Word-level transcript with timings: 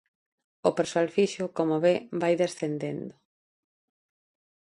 O 0.69 0.71
persoal 0.77 1.07
fixo, 1.17 1.45
como 1.57 1.75
ve, 1.85 1.95
vai 2.21 2.33
descendendo. 2.43 3.15